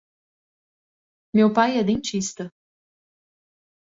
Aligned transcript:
Meu 1.35 1.49
pai 1.57 1.71
é 1.77 1.83
dentista. 1.83 2.45